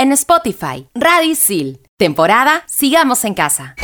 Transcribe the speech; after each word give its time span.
en 0.00 0.12
Spotify. 0.12 0.88
Radisil. 0.94 1.78
Temporada 1.98 2.62
Sigamos 2.66 3.22
en 3.26 3.34
Casa. 3.34 3.74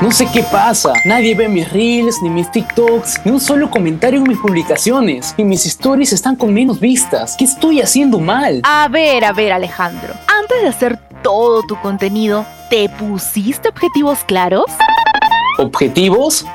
No 0.00 0.12
sé 0.12 0.28
qué 0.32 0.44
pasa. 0.44 0.92
Nadie 1.04 1.34
ve 1.34 1.48
mis 1.48 1.68
reels, 1.72 2.22
ni 2.22 2.30
mis 2.30 2.48
TikToks, 2.52 3.22
ni 3.24 3.32
un 3.32 3.40
solo 3.40 3.68
comentario 3.68 4.20
en 4.20 4.28
mis 4.28 4.38
publicaciones. 4.38 5.34
Y 5.36 5.42
mis 5.42 5.66
stories 5.66 6.12
están 6.12 6.36
con 6.36 6.54
menos 6.54 6.78
vistas. 6.78 7.34
¿Qué 7.36 7.46
estoy 7.46 7.80
haciendo 7.80 8.20
mal? 8.20 8.60
A 8.62 8.86
ver, 8.86 9.24
a 9.24 9.32
ver, 9.32 9.52
Alejandro. 9.52 10.14
Antes 10.28 10.62
de 10.62 10.68
hacer 10.68 10.98
todo 11.20 11.62
tu 11.62 11.80
contenido, 11.80 12.46
¿te 12.70 12.88
pusiste 12.88 13.68
objetivos 13.68 14.22
claros? 14.22 14.66
¿Objetivos? 15.58 16.46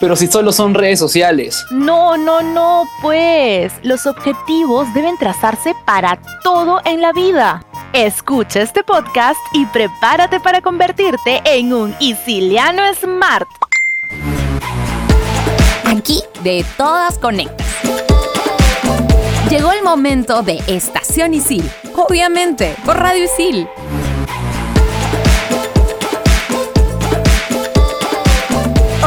pero 0.00 0.16
si 0.16 0.26
solo 0.26 0.52
son 0.52 0.74
redes 0.74 0.98
sociales. 0.98 1.64
No, 1.70 2.16
no, 2.16 2.42
no, 2.42 2.84
pues 3.00 3.72
los 3.82 4.06
objetivos 4.06 4.92
deben 4.94 5.16
trazarse 5.18 5.74
para 5.84 6.18
todo 6.42 6.80
en 6.84 7.00
la 7.00 7.12
vida. 7.12 7.64
Escucha 7.94 8.60
este 8.60 8.82
podcast 8.82 9.38
y 9.52 9.66
prepárate 9.66 10.40
para 10.40 10.60
convertirte 10.60 11.40
en 11.44 11.72
un 11.72 11.94
Isiliano 12.00 12.82
Smart. 12.92 13.46
Aquí 15.84 16.20
de 16.42 16.66
todas 16.76 17.16
conectas. 17.20 17.68
Llegó 19.48 19.70
el 19.70 19.84
momento 19.84 20.42
de 20.42 20.60
Estación 20.66 21.34
Isil, 21.34 21.70
obviamente 21.94 22.74
por 22.84 22.98
Radio 22.98 23.26
Isil. 23.26 23.68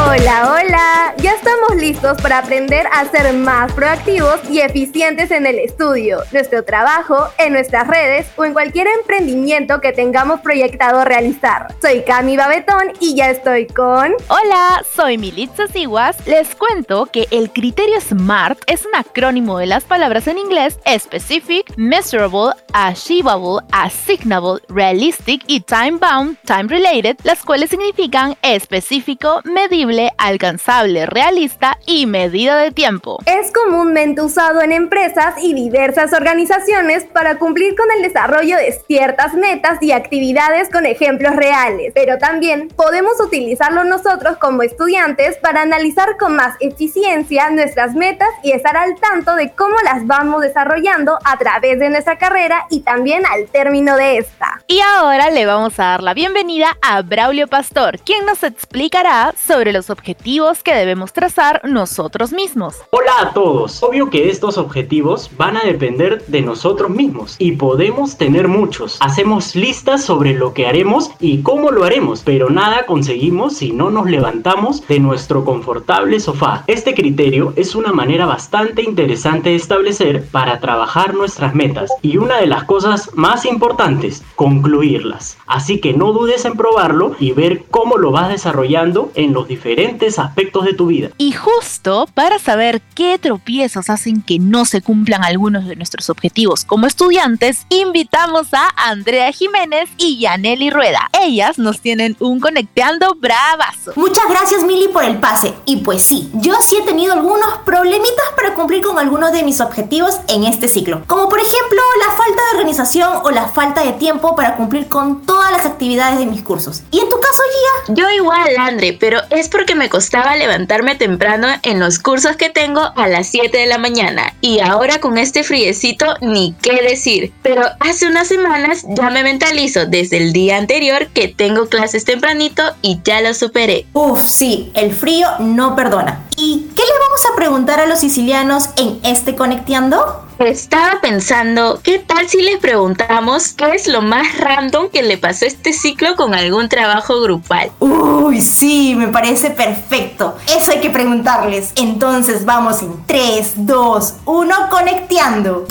Hola, 0.10 0.54
hola. 0.54 1.14
Ya 1.18 1.34
estamos 1.34 1.76
listos 1.76 2.18
para 2.22 2.38
aprender 2.38 2.88
a 2.94 3.04
ser 3.12 3.34
más 3.34 3.74
proactivos 3.74 4.40
y 4.50 4.62
eficientes 4.62 5.32
en 5.32 5.46
el 5.46 5.60
estudio, 5.60 6.20
nuestro 6.32 6.64
trabajo, 6.64 7.28
en 7.38 7.52
nuestras 7.52 7.88
redes 7.88 8.26
o 8.38 8.46
en 8.46 8.54
cualquier 8.54 8.88
emprendimiento 8.88 9.82
que 9.82 9.92
tengamos 9.92 10.40
proyectado 10.40 11.04
realizar. 11.04 11.76
Soy 11.82 12.04
Cami 12.04 12.38
Babetón 12.38 12.94
y 13.02 13.16
ya 13.16 13.32
estoy 13.32 13.68
con... 13.68 14.14
Hola, 14.30 14.82
soy 14.96 15.18
Militza 15.18 15.68
Siguas. 15.68 16.16
Les 16.26 16.56
cuento 16.56 17.08
que 17.08 17.28
el 17.32 17.52
criterio 17.52 18.00
SMART 18.00 18.60
es 18.68 18.86
un 18.86 18.96
acrónimo 18.96 19.58
de 19.58 19.66
las 19.66 19.84
palabras 19.84 20.28
en 20.28 20.38
inglés 20.38 20.80
Specific, 20.88 21.76
Measurable, 21.76 22.54
Achievable, 22.72 23.66
Assignable, 23.74 24.62
Realistic 24.70 25.44
y 25.48 25.60
Time 25.60 25.98
Bound, 26.00 26.38
Time 26.46 26.70
Related, 26.70 27.18
las 27.24 27.44
cuales 27.44 27.72
significan 27.72 28.38
específico, 28.42 29.42
medible, 29.44 29.97
alcanzable, 30.18 31.06
realista 31.06 31.78
y 31.86 32.06
medida 32.06 32.58
de 32.58 32.72
tiempo. 32.72 33.20
Es 33.26 33.52
comúnmente 33.52 34.22
usado 34.22 34.62
en 34.62 34.72
empresas 34.72 35.36
y 35.42 35.54
diversas 35.54 36.14
organizaciones 36.14 37.06
para 37.06 37.38
cumplir 37.38 37.76
con 37.76 37.88
el 37.96 38.02
desarrollo 38.02 38.58
de 38.58 38.72
ciertas 38.88 39.34
metas 39.34 39.82
y 39.82 39.92
actividades 39.92 40.70
con 40.70 40.86
ejemplos 40.86 41.36
reales, 41.36 41.92
pero 41.94 42.18
también 42.18 42.70
podemos 42.70 43.20
utilizarlo 43.20 43.84
nosotros 43.84 44.38
como 44.38 44.64
estudiantes 44.64 45.38
para 45.38 45.62
analizar 45.62 46.18
con 46.18 46.36
más 46.36 46.56
eficiencia 46.60 47.50
nuestras 47.50 47.96
metas 47.96 48.30
y 48.44 48.52
estar 48.52 48.78
al 48.78 48.96
tanto 49.00 49.36
de 49.36 49.52
cómo 49.52 49.76
las 49.84 50.06
vamos 50.06 50.42
desarrollando 50.42 51.18
a 51.24 51.38
través 51.38 51.80
de 51.80 51.90
nuestra 51.90 52.18
carrera 52.18 52.66
y 52.70 52.82
también 52.82 53.26
al 53.26 53.48
término 53.48 53.96
de 53.96 54.18
esta. 54.18 54.62
Y 54.68 54.80
ahora 54.98 55.30
le 55.30 55.46
vamos 55.46 55.80
a 55.80 55.84
dar 55.84 56.04
la 56.04 56.14
bienvenida 56.14 56.78
a 56.82 57.02
Braulio 57.02 57.48
Pastor, 57.48 58.00
quien 58.00 58.26
nos 58.26 58.44
explicará 58.44 59.34
sobre 59.38 59.72
los 59.72 59.87
objetivos 59.90 60.64
que 60.64 60.74
debemos 60.74 61.14
trazar 61.14 61.62
nosotros 61.64 62.34
mismos. 62.34 62.76
Hola 62.92 63.12
a 63.22 63.34
todos. 63.34 63.82
Obvio 63.84 64.10
que 64.10 64.30
estos 64.30 64.58
objetivos 64.58 65.30
van 65.38 65.58
a 65.58 65.62
depender 65.62 66.26
de 66.28 66.42
nosotros 66.42 66.90
mismos 66.90 67.36
y 67.40 67.54
podemos 67.54 68.18
tener 68.18 68.48
muchos. 68.48 68.98
Hacemos 69.00 69.56
listas 69.56 70.04
sobre 70.04 70.34
lo 70.34 70.54
que 70.54 70.68
haremos 70.68 71.12
y 71.20 71.42
cómo 71.42 71.72
lo 71.72 71.84
haremos, 71.84 72.22
pero 72.24 72.50
nada 72.50 72.86
conseguimos 72.86 73.58
si 73.58 73.72
no 73.72 73.90
nos 73.90 74.10
levantamos 74.10 74.86
de 74.88 75.00
nuestro 75.00 75.46
confortable 75.46 76.20
sofá. 76.20 76.64
Este 76.68 76.94
criterio 76.94 77.54
es 77.56 77.76
una 77.76 77.94
manera 77.94 78.26
bastante 78.26 78.82
interesante 78.82 79.52
de 79.52 79.56
establecer 79.56 80.26
para 80.32 80.60
trabajar 80.60 81.14
nuestras 81.14 81.54
metas 81.56 81.92
y 82.02 82.18
una 82.18 82.38
de 82.38 82.48
las 82.48 82.64
cosas 82.64 83.12
más 83.16 83.46
importantes, 83.46 84.24
concluirlas. 84.36 85.38
Así 85.48 85.80
que 85.80 85.94
no 85.94 86.12
dudes 86.12 86.46
en 86.46 86.58
probarlo 86.58 87.16
y 87.20 87.32
ver 87.32 87.64
cómo 87.70 87.98
lo 87.98 88.12
vas 88.12 88.30
desarrollando 88.30 89.12
en 89.16 89.34
los 89.34 89.48
diferentes 89.48 89.77
diferentes 89.78 90.18
aspectos 90.18 90.66
de 90.66 90.74
tu 90.74 90.88
vida. 90.88 91.10
Y 91.20 91.34
justo 91.34 92.08
para 92.16 92.40
saber 92.40 92.82
qué 92.96 93.20
tropiezos 93.20 93.92
hacen 93.92 94.24
que 94.24 94.40
no 94.40 94.66
se 94.66 94.82
cumplan 94.82 95.24
algunos 95.24 95.68
de 95.68 95.76
nuestros 95.76 96.10
objetivos 96.10 96.66
como 96.66 96.88
estudiantes, 96.88 97.68
invitamos 97.70 98.54
a 98.56 98.70
Andrea 98.76 99.32
Jiménez 99.32 99.88
y 99.98 100.18
Yaneli 100.18 100.72
Rueda. 100.72 101.12
Ellas 101.22 101.60
nos 101.60 101.80
tienen 101.80 102.18
un 102.20 102.40
conecteando 102.40 103.14
bravazo. 103.16 103.94
Muchas 103.96 104.28
gracias 104.28 104.64
Mili 104.64 104.88
por 104.88 105.04
el 105.04 105.20
pase. 105.20 105.54
Y 105.66 105.78
pues 105.78 106.02
sí, 106.02 106.28
yo 106.34 106.56
sí 106.60 106.78
he 106.82 106.86
tenido 106.86 107.14
algunos 107.14 107.60
problemitas 107.64 108.26
para 108.36 108.56
cumplir 108.56 108.82
con 108.82 108.98
algunos 108.98 109.32
de 109.32 109.44
mis 109.44 109.62
objetivos 109.62 110.20
en 110.28 110.46
este 110.46 110.68
ciclo. 110.68 111.04
Como 111.06 111.30
por 111.30 111.40
ejemplo 111.40 111.82
la 112.00 112.16
falta 112.16 112.42
de 112.52 112.58
organización 112.58 113.14
o 113.24 113.30
la 113.30 113.48
falta 113.50 113.84
de 113.84 113.94
tiempo 113.94 114.36
para 114.36 114.56
cumplir 114.56 114.88
con 114.88 115.22
todas 115.22 115.52
las 115.52 115.68
actividades 115.68 116.18
de 116.18 116.26
mis 116.26 116.42
cursos. 116.42 116.82
¿Y 116.90 117.00
en 117.00 117.10
tu 117.10 117.20
caso, 117.20 117.44
Gia? 117.86 117.94
Yo 117.94 118.10
igual, 118.10 118.58
Andre, 118.58 118.98
pero 119.00 119.20
es 119.30 119.48
porque 119.50 119.67
me 119.76 119.90
costaba 119.90 120.36
levantarme 120.36 120.96
temprano 120.96 121.48
en 121.64 121.80
los 121.80 122.00
cursos 122.00 122.36
que 122.36 122.50
tengo 122.50 122.82
a 122.96 123.08
las 123.08 123.28
7 123.28 123.58
de 123.58 123.66
la 123.66 123.78
mañana. 123.78 124.34
Y 124.42 124.60
ahora 124.60 125.00
con 125.00 125.18
este 125.18 125.44
friecito 125.44 126.06
ni 126.22 126.56
qué 126.62 126.82
decir. 126.82 127.32
Pero 127.42 127.64
hace 127.80 128.08
unas 128.08 128.28
semanas 128.28 128.86
ya 128.88 129.10
me 129.10 129.24
mentalizo 129.24 129.86
desde 129.86 130.18
el 130.18 130.34
día 130.34 130.58
anterior 130.58 131.08
que 131.08 131.28
tengo 131.28 131.68
clases 131.68 132.06
tempranito 132.06 132.64
y 132.82 133.00
ya 133.04 133.22
lo 133.22 133.34
superé. 133.34 133.86
Uf, 133.94 134.22
sí, 134.24 134.72
el 134.76 134.94
frío 134.94 135.28
no 135.40 135.76
perdona. 135.76 136.26
¿Y 136.38 136.68
qué 136.76 136.84
le 136.84 137.00
vamos 137.00 137.26
a 137.26 137.36
preguntar 137.36 137.80
a 137.80 137.88
los 137.88 138.00
sicilianos 138.00 138.70
en 138.78 139.00
este 139.04 139.36
Conecteando? 139.36 140.27
Estaba 140.40 141.02
pensando, 141.02 141.80
¿qué 141.82 141.98
tal 141.98 142.30
si 142.30 142.44
les 142.44 142.60
preguntamos 142.60 143.54
qué 143.54 143.72
es 143.72 143.88
lo 143.88 144.04
más 144.04 144.38
random 144.38 144.90
que 144.90 145.02
le 145.02 145.18
pasó 145.18 145.46
este 145.46 145.74
ciclo 145.74 146.16
con 146.16 146.36
algún 146.36 146.70
trabajo 146.70 147.20
grupal? 147.22 147.72
Uy, 147.80 148.40
sí, 148.40 148.94
me 148.96 149.08
parece 149.08 149.50
perfecto. 149.50 150.38
Eso 150.56 150.72
hay 150.72 150.80
que 150.80 150.92
preguntarles. 150.92 151.72
Entonces 151.76 152.46
vamos 152.46 152.84
en 152.84 153.04
3, 153.08 153.66
2, 153.66 154.14
1, 154.26 154.56
conecteando. 154.70 155.66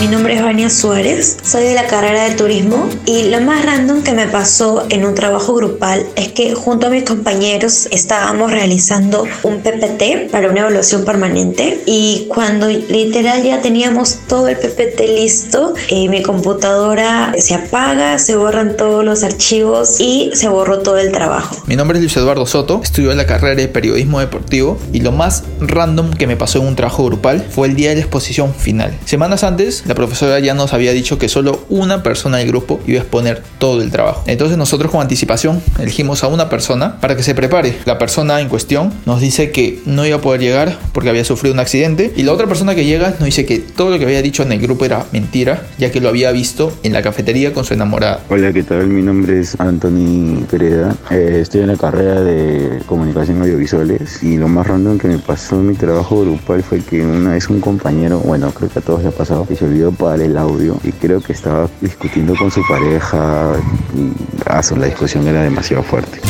Mi 0.00 0.06
nombre 0.06 0.36
es 0.36 0.42
Vania 0.42 0.70
Suárez, 0.70 1.38
soy 1.42 1.64
de 1.64 1.74
la 1.74 1.88
carrera 1.88 2.28
de 2.28 2.36
turismo 2.36 2.88
y 3.04 3.30
lo 3.30 3.40
más 3.40 3.64
random 3.66 4.04
que 4.04 4.12
me 4.12 4.28
pasó 4.28 4.86
en 4.90 5.04
un 5.04 5.16
trabajo 5.16 5.54
grupal 5.54 6.06
es 6.14 6.28
que 6.28 6.54
junto 6.54 6.86
a 6.86 6.90
mis 6.90 7.02
compañeros 7.02 7.88
estábamos 7.90 8.52
realizando 8.52 9.24
un 9.42 9.60
PPT 9.60 10.30
para 10.30 10.50
una 10.50 10.60
evaluación 10.60 11.04
permanente 11.04 11.82
y 11.84 12.26
cuando 12.28 12.68
literal 12.68 13.42
ya 13.42 13.60
teníamos 13.60 14.20
todo 14.28 14.46
el 14.46 14.56
PPT 14.56 15.00
listo, 15.16 15.74
eh, 15.88 16.08
mi 16.08 16.22
computadora 16.22 17.34
se 17.36 17.56
apaga, 17.56 18.20
se 18.20 18.36
borran 18.36 18.76
todos 18.76 19.04
los 19.04 19.24
archivos 19.24 19.98
y 19.98 20.30
se 20.32 20.48
borró 20.48 20.78
todo 20.78 20.98
el 20.98 21.10
trabajo. 21.10 21.56
Mi 21.66 21.74
nombre 21.74 21.98
es 21.98 22.02
Luis 22.02 22.16
Eduardo 22.16 22.46
Soto, 22.46 22.80
estudio 22.84 23.10
en 23.10 23.16
la 23.16 23.26
carrera 23.26 23.56
de 23.56 23.66
periodismo 23.66 24.20
deportivo 24.20 24.78
y 24.92 25.00
lo 25.00 25.10
más 25.10 25.42
random 25.60 26.12
que 26.12 26.28
me 26.28 26.36
pasó 26.36 26.60
en 26.60 26.68
un 26.68 26.76
trabajo 26.76 27.04
grupal 27.04 27.44
fue 27.50 27.66
el 27.66 27.74
día 27.74 27.88
de 27.88 27.96
la 27.96 28.02
exposición 28.02 28.54
final. 28.54 28.96
Semanas 29.04 29.42
antes 29.42 29.87
la 29.88 29.94
profesora 29.94 30.38
ya 30.38 30.52
nos 30.52 30.74
había 30.74 30.92
dicho 30.92 31.18
que 31.18 31.30
solo 31.30 31.64
una 31.70 32.02
persona 32.02 32.36
del 32.36 32.48
grupo 32.48 32.78
iba 32.86 32.98
a 32.98 33.02
exponer 33.02 33.42
todo 33.58 33.80
el 33.80 33.90
trabajo. 33.90 34.22
Entonces 34.26 34.58
nosotros 34.58 34.92
con 34.92 35.00
anticipación 35.00 35.62
elegimos 35.78 36.22
a 36.22 36.28
una 36.28 36.50
persona 36.50 37.00
para 37.00 37.16
que 37.16 37.22
se 37.22 37.34
prepare. 37.34 37.74
La 37.86 37.96
persona 37.96 38.38
en 38.42 38.50
cuestión 38.50 38.92
nos 39.06 39.22
dice 39.22 39.50
que 39.50 39.80
no 39.86 40.04
iba 40.04 40.18
a 40.18 40.20
poder 40.20 40.42
llegar 40.42 40.78
porque 40.92 41.08
había 41.08 41.24
sufrido 41.24 41.54
un 41.54 41.60
accidente 41.60 42.12
y 42.14 42.22
la 42.24 42.34
otra 42.34 42.46
persona 42.46 42.74
que 42.74 42.84
llega 42.84 43.14
nos 43.18 43.24
dice 43.24 43.46
que 43.46 43.60
todo 43.60 43.88
lo 43.88 43.98
que 43.98 44.04
había 44.04 44.20
dicho 44.20 44.42
en 44.42 44.52
el 44.52 44.60
grupo 44.60 44.84
era 44.84 45.06
mentira, 45.10 45.62
ya 45.78 45.90
que 45.90 46.02
lo 46.02 46.10
había 46.10 46.32
visto 46.32 46.70
en 46.82 46.92
la 46.92 47.00
cafetería 47.00 47.54
con 47.54 47.64
su 47.64 47.72
enamorada. 47.72 48.20
Hola, 48.28 48.52
¿qué 48.52 48.64
tal? 48.64 48.88
Mi 48.88 49.00
nombre 49.00 49.40
es 49.40 49.58
Anthony 49.58 50.44
Pereda. 50.50 50.94
Eh, 51.10 51.38
estoy 51.40 51.62
en 51.62 51.68
la 51.68 51.76
carrera 51.76 52.20
de 52.20 52.82
comunicación 52.84 53.40
audiovisuales 53.40 54.22
y 54.22 54.36
lo 54.36 54.48
más 54.48 54.66
random 54.66 54.98
que 54.98 55.08
me 55.08 55.18
pasó 55.18 55.56
en 55.56 55.68
mi 55.68 55.74
trabajo 55.74 56.20
grupal 56.20 56.62
fue 56.62 56.80
que 56.80 57.00
una 57.00 57.32
vez 57.32 57.48
un 57.48 57.62
compañero, 57.62 58.18
bueno, 58.18 58.50
creo 58.52 58.68
que 58.68 58.80
a 58.80 58.82
todos 58.82 59.00
le 59.02 59.08
ha 59.08 59.12
pasado, 59.12 59.46
que 59.46 59.56
se 59.56 59.64
olvidó 59.64 59.77
para 59.92 60.24
el 60.24 60.36
audio 60.36 60.76
y 60.82 60.92
creo 60.92 61.20
que 61.20 61.32
estaba 61.32 61.68
discutiendo 61.80 62.34
con 62.36 62.50
su 62.50 62.62
pareja 62.68 63.52
y 63.94 64.12
ah, 64.46 64.60
la 64.76 64.86
discusión 64.86 65.26
era 65.26 65.42
demasiado 65.42 65.82
fuerte. 65.82 66.20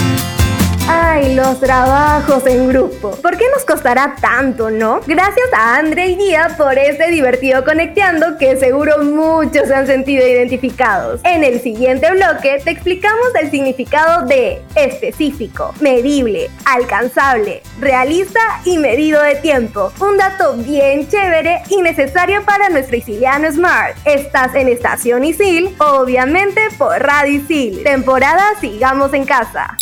Ay, 1.19 1.35
los 1.35 1.59
trabajos 1.59 2.47
en 2.47 2.69
grupo. 2.69 3.11
¿Por 3.11 3.37
qué 3.37 3.45
nos 3.53 3.65
costará 3.65 4.15
tanto, 4.21 4.71
no? 4.71 5.01
Gracias 5.05 5.49
a 5.53 5.77
André 5.77 6.11
y 6.11 6.17
Guía 6.17 6.55
por 6.57 6.79
este 6.79 7.11
divertido 7.11 7.65
conecteando 7.65 8.39
que 8.39 8.57
seguro 8.57 9.03
muchos 9.03 9.67
se 9.67 9.75
han 9.75 9.89
sentido 9.89 10.25
identificados. 10.25 11.21
En 11.25 11.43
el 11.43 11.61
siguiente 11.61 12.09
bloque 12.13 12.61
te 12.63 12.71
explicamos 12.71 13.35
el 13.41 13.51
significado 13.51 14.27
de 14.27 14.63
específico, 14.77 15.75
medible, 15.81 16.51
alcanzable, 16.65 17.63
realista 17.81 18.41
y 18.65 18.79
medido 18.79 19.21
de 19.21 19.35
tiempo. 19.37 19.93
Un 20.01 20.19
dato 20.19 20.55
bien 20.59 21.09
chévere 21.09 21.63
y 21.69 21.83
necesario 21.83 22.45
para 22.45 22.69
nuestro 22.69 22.97
Isiliano 22.97 23.51
Smart. 23.51 23.97
Estás 24.05 24.55
en 24.55 24.69
Estación 24.69 25.25
Isil, 25.25 25.75
obviamente 25.79 26.61
por 26.79 26.97
Radio 27.03 27.41
Isil. 27.41 27.83
Temporada 27.83 28.45
Sigamos 28.61 29.13
en 29.15 29.25
Casa. 29.25 29.77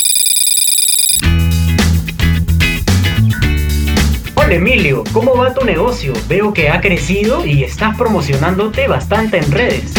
Emilio, 4.53 5.03
¿cómo 5.13 5.37
va 5.37 5.53
tu 5.53 5.65
negocio? 5.65 6.13
Veo 6.29 6.53
que 6.55 6.69
ha 6.69 6.81
crecido 6.81 7.45
y 7.45 7.65
estás 7.65 7.97
promocionándote 7.97 8.87
bastante 8.87 9.39
en 9.39 9.51
redes. 9.51 9.93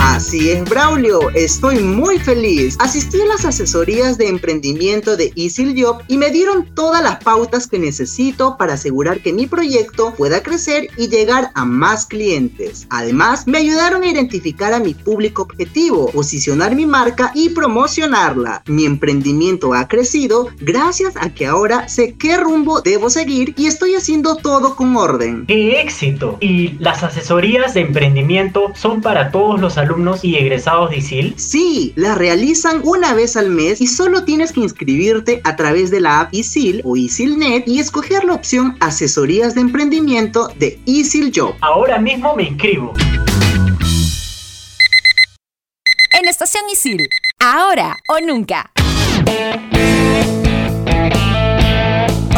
Así 0.00 0.50
es, 0.50 0.64
Braulio, 0.64 1.30
estoy 1.30 1.80
muy 1.80 2.20
feliz. 2.20 2.76
Asistí 2.78 3.20
a 3.20 3.26
las 3.26 3.44
asesorías 3.44 4.16
de 4.16 4.28
emprendimiento 4.28 5.16
de 5.16 5.32
Easy 5.34 5.74
Job 5.80 6.02
y 6.06 6.16
me 6.16 6.30
dieron 6.30 6.72
todas 6.74 7.02
las 7.02 7.22
pautas 7.22 7.66
que 7.66 7.80
necesito 7.80 8.56
para 8.56 8.74
asegurar 8.74 9.20
que 9.20 9.32
mi 9.32 9.48
proyecto 9.48 10.14
pueda 10.16 10.40
crecer 10.42 10.88
y 10.96 11.08
llegar 11.08 11.50
a 11.56 11.64
más 11.64 12.06
clientes. 12.06 12.86
Además, 12.90 13.48
me 13.48 13.58
ayudaron 13.58 14.04
a 14.04 14.06
identificar 14.06 14.72
a 14.72 14.78
mi 14.78 14.94
público 14.94 15.42
objetivo, 15.42 16.10
posicionar 16.12 16.76
mi 16.76 16.86
marca 16.86 17.32
y 17.34 17.48
promocionarla. 17.50 18.62
Mi 18.66 18.86
emprendimiento 18.86 19.74
ha 19.74 19.88
crecido 19.88 20.48
gracias 20.60 21.16
a 21.16 21.30
que 21.30 21.46
ahora 21.46 21.88
sé 21.88 22.14
qué 22.14 22.36
rumbo 22.36 22.82
debo 22.82 23.10
seguir 23.10 23.52
y 23.56 23.66
estoy 23.66 23.96
haciendo 23.96 24.36
todo 24.36 24.76
con 24.76 24.96
orden. 24.96 25.44
¡Qué 25.46 25.80
éxito! 25.80 26.36
¿Y 26.40 26.78
las 26.78 27.02
asesorías 27.02 27.74
de 27.74 27.80
emprendimiento 27.80 28.72
son 28.74 29.00
para 29.00 29.32
todos 29.32 29.60
los 29.60 29.76
alumnos? 29.76 29.87
Y 30.22 30.36
egresados 30.36 30.90
de 30.90 30.98
ISIL? 30.98 31.34
Sí, 31.36 31.92
las 31.96 32.18
realizan 32.18 32.82
una 32.84 33.14
vez 33.14 33.36
al 33.36 33.50
mes 33.50 33.80
y 33.80 33.86
solo 33.86 34.24
tienes 34.24 34.52
que 34.52 34.60
inscribirte 34.60 35.40
a 35.44 35.56
través 35.56 35.90
de 35.90 36.00
la 36.00 36.20
app 36.20 36.34
ISIL 36.34 36.82
o 36.84 36.96
ISILNet 36.96 37.66
y 37.66 37.78
escoger 37.78 38.24
la 38.24 38.34
opción 38.34 38.76
Asesorías 38.80 39.54
de 39.54 39.62
Emprendimiento 39.62 40.48
de 40.58 40.78
ISIL 40.84 41.32
Job. 41.34 41.54
Ahora 41.60 41.98
mismo 41.98 42.36
me 42.36 42.44
inscribo. 42.44 42.92
En 46.12 46.28
Estación 46.28 46.64
ISIL, 46.70 47.08
ahora 47.40 47.96
o 48.08 48.20
nunca. 48.20 48.70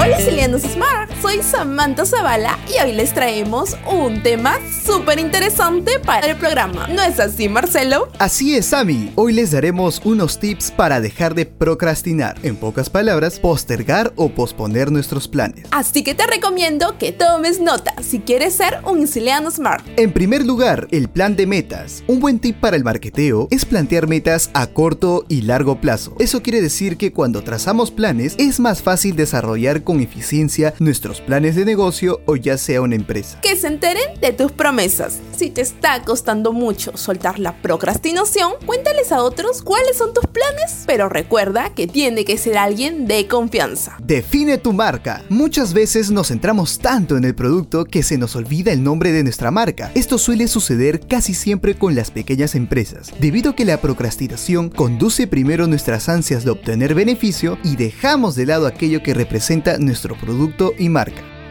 Hola 0.02 0.18
Silianos 0.20 0.62
Smart, 0.62 1.10
soy 1.20 1.42
Samantha 1.42 2.06
Zavala 2.06 2.58
y 2.68 2.82
hoy 2.82 2.92
les 2.92 3.12
traemos 3.12 3.76
un 3.90 4.22
tema 4.22 4.58
súper 4.84 5.18
interesante 5.18 5.98
para 5.98 6.26
el 6.26 6.36
programa. 6.36 6.86
¿No 6.88 7.02
es 7.02 7.20
así, 7.20 7.48
Marcelo? 7.48 8.08
Así 8.18 8.56
es, 8.56 8.66
Sami. 8.66 9.12
Hoy 9.16 9.34
les 9.34 9.50
daremos 9.50 10.00
unos 10.04 10.38
tips 10.38 10.70
para 10.70 11.00
dejar 11.00 11.34
de 11.34 11.44
procrastinar. 11.44 12.38
En 12.42 12.56
pocas 12.56 12.88
palabras, 12.88 13.38
postergar 13.38 14.12
o 14.16 14.30
posponer 14.30 14.90
nuestros 14.90 15.28
planes. 15.28 15.66
Así 15.72 16.02
que 16.02 16.14
te 16.14 16.26
recomiendo 16.26 16.96
que 16.96 17.12
tomes 17.12 17.60
nota 17.60 17.94
si 18.02 18.20
quieres 18.20 18.54
ser 18.54 18.78
un 18.84 19.06
Siliano 19.06 19.50
Smart. 19.50 19.84
En 19.96 20.12
primer 20.12 20.46
lugar, 20.46 20.88
el 20.90 21.08
plan 21.08 21.36
de 21.36 21.46
metas. 21.46 22.02
Un 22.06 22.20
buen 22.20 22.38
tip 22.38 22.60
para 22.60 22.76
el 22.76 22.84
marketeo 22.84 23.48
es 23.50 23.64
plantear 23.66 24.06
metas 24.06 24.50
a 24.54 24.68
corto 24.68 25.26
y 25.28 25.42
largo 25.42 25.80
plazo. 25.80 26.14
Eso 26.18 26.42
quiere 26.42 26.62
decir 26.62 26.96
que 26.96 27.12
cuando 27.12 27.42
trazamos 27.42 27.90
planes 27.90 28.36
es 28.38 28.58
más 28.58 28.80
fácil 28.80 29.16
desarrollar 29.16 29.82
con 29.82 30.00
eficiencia 30.00 30.72
nuestros 31.10 31.26
planes 31.26 31.56
de 31.56 31.64
negocio 31.64 32.20
o 32.26 32.36
ya 32.36 32.56
sea 32.56 32.82
una 32.82 32.94
empresa. 32.94 33.40
Que 33.40 33.56
se 33.56 33.66
enteren 33.66 34.20
de 34.20 34.32
tus 34.32 34.52
promesas. 34.52 35.18
Si 35.36 35.50
te 35.50 35.60
está 35.60 36.02
costando 36.02 36.52
mucho 36.52 36.96
soltar 36.96 37.40
la 37.40 37.60
procrastinación, 37.60 38.52
cuéntales 38.64 39.10
a 39.10 39.22
otros 39.22 39.62
cuáles 39.62 39.96
son 39.96 40.14
tus 40.14 40.26
planes, 40.26 40.84
pero 40.86 41.08
recuerda 41.08 41.74
que 41.74 41.88
tiene 41.88 42.24
que 42.24 42.38
ser 42.38 42.58
alguien 42.58 43.08
de 43.08 43.26
confianza. 43.26 43.96
Define 44.00 44.58
tu 44.58 44.72
marca. 44.72 45.24
Muchas 45.28 45.72
veces 45.72 46.12
nos 46.12 46.28
centramos 46.28 46.78
tanto 46.78 47.16
en 47.16 47.24
el 47.24 47.34
producto 47.34 47.84
que 47.84 48.04
se 48.04 48.16
nos 48.16 48.36
olvida 48.36 48.70
el 48.70 48.84
nombre 48.84 49.10
de 49.10 49.24
nuestra 49.24 49.50
marca. 49.50 49.90
Esto 49.94 50.16
suele 50.16 50.46
suceder 50.46 51.00
casi 51.00 51.34
siempre 51.34 51.74
con 51.74 51.96
las 51.96 52.12
pequeñas 52.12 52.54
empresas, 52.54 53.12
debido 53.18 53.50
a 53.50 53.56
que 53.56 53.64
la 53.64 53.80
procrastinación 53.80 54.68
conduce 54.68 55.26
primero 55.26 55.66
nuestras 55.66 56.08
ansias 56.08 56.44
de 56.44 56.50
obtener 56.50 56.94
beneficio 56.94 57.58
y 57.64 57.74
dejamos 57.74 58.36
de 58.36 58.46
lado 58.46 58.68
aquello 58.68 59.02
que 59.02 59.14
representa 59.14 59.78
nuestro 59.78 60.16
producto 60.16 60.72
y 60.78 60.88
marca. 60.88 60.99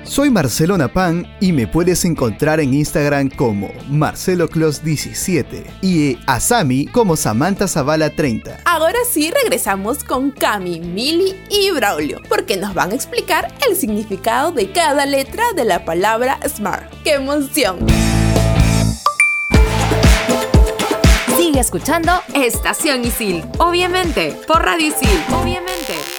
Soy 0.03 0.29
Marcelo 0.29 0.77
Napan 0.77 1.27
y 1.39 1.51
me 1.51 1.67
puedes 1.67 2.03
encontrar 2.03 2.59
en 2.59 2.73
Instagram 2.73 3.29
como 3.29 3.69
MarceloClos17 3.89 5.65
y 5.81 6.17
a 6.25 6.39
Sami 6.39 6.87
como 6.87 7.15
Samantha 7.15 7.67
Zavala 7.67 8.09
30. 8.09 8.61
Ahora 8.65 8.97
sí 9.09 9.31
regresamos 9.31 10.03
con 10.03 10.31
Cami, 10.31 10.79
Mili 10.79 11.35
y 11.49 11.69
Braulio, 11.71 12.21
porque 12.27 12.57
nos 12.57 12.73
van 12.73 12.91
a 12.91 12.95
explicar 12.95 13.53
el 13.67 13.75
significado 13.75 14.51
de 14.51 14.71
cada 14.71 15.05
letra 15.05 15.43
de 15.55 15.65
la 15.65 15.85
palabra 15.85 16.39
Smart. 16.47 16.91
¡Qué 17.03 17.13
emoción! 17.13 17.77
Sigue 21.37 21.59
escuchando 21.59 22.21
Estación 22.33 23.05
Isil, 23.05 23.43
obviamente, 23.59 24.35
por 24.47 24.63
Radio 24.63 24.87
Isil, 24.87 25.23
obviamente. 25.31 26.18